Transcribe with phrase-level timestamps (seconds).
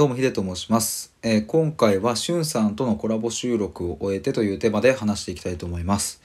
[0.00, 6.22] どうもヒデと申します、えー今回はしゅんさんとのコラボ収録を終えてというテーマで話していきたいと思います、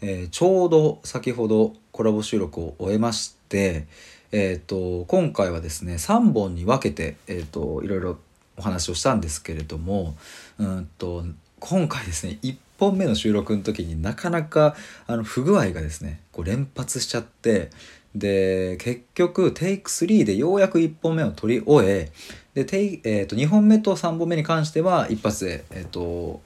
[0.00, 3.84] えーちょうど先ほどコラボ収録を終えまして
[4.32, 8.18] えっ、と今回はですね3本に分けてえっ、といろいろ
[8.56, 10.14] お話をしたんですけれども
[10.56, 11.26] うんと
[11.58, 14.74] 今回ですね1本目の収録の時になかなか
[15.06, 17.68] あの不具合がですねこう連発しちゃって
[18.14, 22.10] で結局テイク3でようやく1本目を取り終え
[22.54, 26.40] でテイ、えー、と2本目と3本目に関しては一発で、えー、と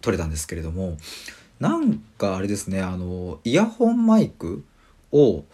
[0.00, 0.96] 取れたんですけれども
[1.58, 4.64] なんかあれですねあのイヤホンマイク
[5.12, 5.44] を、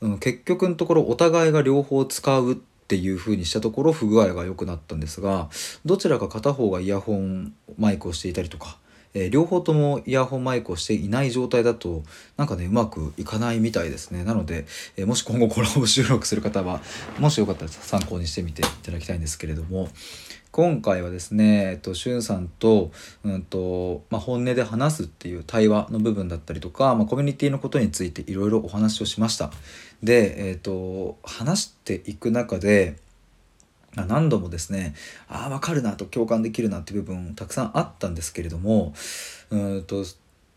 [0.00, 5.48] うん結局のところお互いが両方使うっていう風にしたところ不具合が良くなったんですが
[5.84, 8.76] どちらか片方がイヤホンマイクをしていたりとか、
[9.14, 12.02] えー両方ともイヤホンマイクをしていない状態だと
[12.36, 16.80] なんかねうまくいかないみたいですねなので、えーもし今後コラボ収録する方は
[17.18, 19.88] もしよかったら参考にしてみていただきたいんですけれども
[20.50, 22.92] 今回はですね、えっと、しゅんさんと,、
[23.24, 29.50] うんとまあ、本音で話すっていう対話の部分だったりとか、まあ、コミュニティのことについていろいろお話をしました。
[30.04, 32.94] で、えっと、話していく中で
[33.96, 34.94] 何度もですね
[35.28, 38.94] ああ分かるなと共感できるなっていう部分たくさんあったんですけれども
[39.50, 40.04] うんと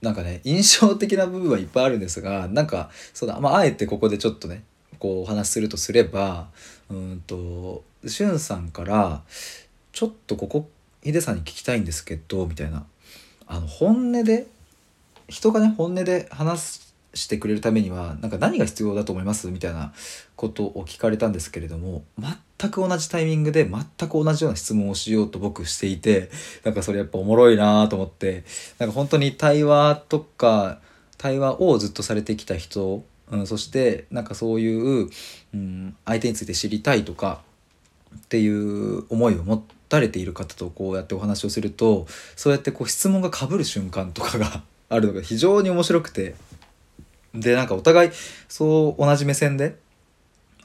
[0.02, 4.64] なんかね印象的な部分はいっぱいあるんですがなんかそうだ、まあ、あえてここでちょっとね
[5.00, 6.48] こうお話しするとすれば
[6.90, 9.24] うんとしゅんさんから
[9.92, 10.70] 「ちょっとここ
[11.04, 12.86] ヒデさんに聞きたいんですけど」みたいな。
[13.50, 14.46] あの本音で
[15.30, 16.87] 人がね本音で話す
[17.18, 19.94] してくれるためにはなんか何が必要だと思いますみたいな
[20.36, 22.04] ことを聞かれたんですけれども
[22.60, 26.30] 全く同じタイミングで全く同じような質問をしようと僕していて
[26.64, 28.44] なんかそれやっぱおもろいなと思って
[28.80, 30.80] なんか本当に対話とか
[31.18, 35.10] 対話をずっとされてきた人、うん、そしてなんかそういう、
[35.54, 37.42] うん、相手について知りたいとか
[38.16, 46.36] っていう思いを持たれている方とこうやってお話をするとそうやってこう質問がかぶる瞬間とかがあるのが非常に面白くて
[47.34, 48.12] でなんかお互い
[48.48, 49.76] そう同じ目線で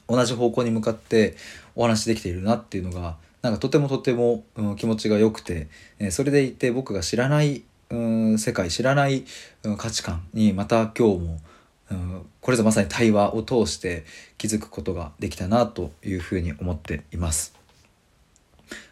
[0.07, 1.35] 同じ方向に向かって
[1.75, 5.67] お話できているなっていうのがなんかとてもとても、うん気持ちが良くて、
[5.99, 9.25] えーそれでいて僕が知らない、うん世界知らない、
[9.63, 11.39] うん価値観にまた今日も、
[11.91, 14.05] うんこれぞまさに対話を通して
[14.37, 17.53] 気づくことができたなというふうに思っています。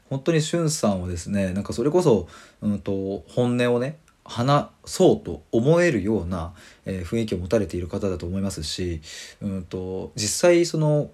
[0.09, 2.27] 本当にしゅんさんはですねなんかそれこそ、
[2.61, 3.97] うん、と本音をね
[4.31, 6.53] 話そうと思えるような、
[6.85, 9.01] えー雰囲気を持たれている方だと思いますし、
[9.41, 11.11] うん、と実際その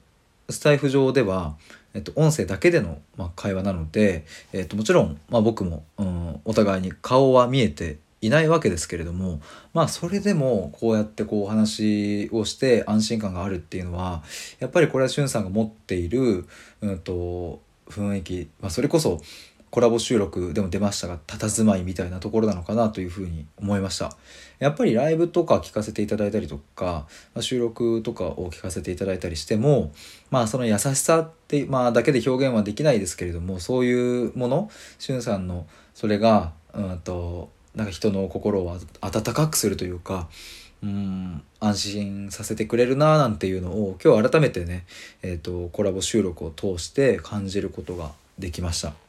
[0.49, 1.57] スタイフ上では、
[1.93, 9.41] えっと、音声だけでの、まあ、会話なので、えっと、もちろん、まあ、僕も、うん、お互いに顔は見えていないわけですけれども
[9.73, 14.23] まあそれでもこうやってこうお話をして安心感があるっていうのは
[14.59, 16.45] やっぱりこれはしゅんさんが持っている、
[16.81, 19.21] うん、と雰囲気、まあ、それこそ
[19.69, 24.15] コラボ収録でも出ましたが佇まいみたいなところなのかなというふうに思いました
[24.59, 27.05] やっぱりライブとか聞かせていただいたりとか、
[27.35, 29.91] ま収録とかを聞かせていただいたりしても
[30.31, 40.27] まあその優しさって、まあ、だけで表現はできないですけれどもそういうものしゅんさんのそれがうんとなんか人の心を温かくするというか
[40.83, 44.85] うん安心させてくれるななんていうのを今日改めてね、
[45.21, 49.06] えー、とコラボ収録を通して感じることができました。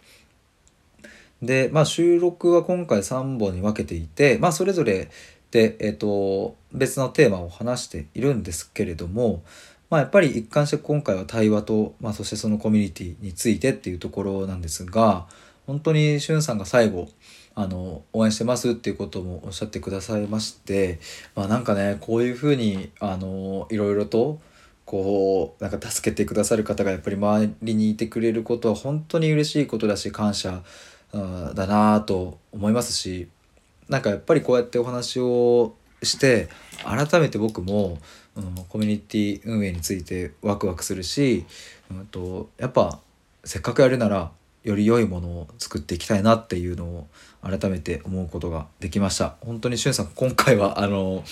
[1.43, 5.11] で、まあ、収録は今回3本に分けていて、まあ、それぞれ
[5.51, 9.43] で、えっと別のテーマを話しているんですけれども、
[9.91, 15.27] まあ、やっぱり一貫して今回は対話と、まあ、そしてそのコミュニティについてっていうところなんですが
[15.67, 17.09] 本当にしゅんさんが最後
[17.55, 21.01] あの応援してますっていうこともおっしゃってくださいまして、
[21.35, 24.41] まあ、なんかねこういうふうにあのいろいろと
[24.85, 30.63] こうなんか助けてくださる方がやっぱり周りにいてくれることは本当に嬉しいことだし感謝
[31.13, 33.29] だなと思いますし
[33.89, 36.49] なんかやっぱりこうやってお話をして
[36.85, 37.99] 改めて僕も、
[38.37, 41.45] うん、コミュニティ運営についてワクワクするし、
[41.91, 43.01] うん、とやっぱ
[43.45, 44.31] せっかくやるなら
[44.65, 47.07] より良いものを作っていきたいなっていうのを
[47.43, 49.37] 改めて思うことができました。
[49.41, 51.25] 本当にしゅんさん今回はあの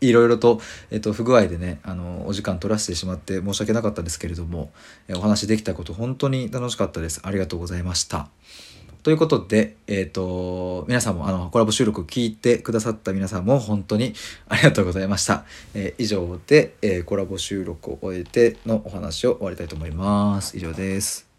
[0.00, 0.60] いろいろと、
[0.90, 4.70] えっと、不具合でねあのお時間取らせてしまって申し訳なかったんですけれども
[5.08, 7.20] えお話できたこと本当に楽しかったです。
[7.24, 8.28] ありがとうございました。
[9.04, 14.14] ということで、えっ、と、皆さんも、あの、コラボ収録を聞いてくださった皆さんも本当に
[14.48, 15.44] ありがとうございました。
[15.74, 20.56] えー以上で、えーコラボ収録を終えてのお話を終わりたいと思います。
[20.56, 21.33] 以上です。